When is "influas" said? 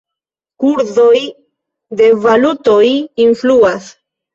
3.31-3.97